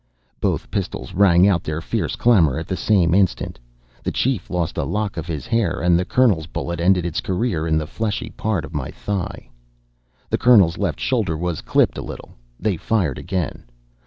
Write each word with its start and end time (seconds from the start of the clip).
Both 0.39 0.71
pistols 0.71 1.13
rang 1.13 1.47
out 1.47 1.63
their 1.63 1.79
fierce 1.79 2.15
clamor 2.15 2.57
at 2.57 2.67
the 2.67 2.75
same 2.75 3.13
instant. 3.13 3.59
The 4.01 4.11
chief 4.11 4.49
lost 4.49 4.75
a 4.79 4.83
lock 4.83 5.15
of 5.15 5.27
his 5.27 5.45
hair, 5.45 5.79
and 5.79 5.93
the 5.99 6.05
Colonel's 6.05 6.47
bullet 6.47 6.79
ended 6.79 7.05
its 7.05 7.21
career 7.21 7.67
in 7.67 7.77
the 7.77 7.85
fleshy 7.85 8.31
part 8.31 8.65
of 8.65 8.73
my 8.73 8.89
thigh. 8.89 9.51
The 10.31 10.39
Colonel's 10.39 10.79
left 10.79 10.99
shoulder 10.99 11.37
was 11.37 11.61
clipped 11.61 11.99
a 11.99 12.01
little. 12.01 12.31
They 12.59 12.77
fired 12.77 13.19
again. 13.19 13.65